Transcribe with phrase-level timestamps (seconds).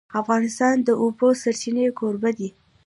[0.21, 2.49] افغانستان د د اوبو سرچینې کوربه دی.